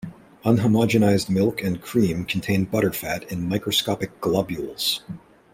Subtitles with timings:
[0.43, 5.01] Unhomogenized milk and cream contain butterfat in microscopic globules.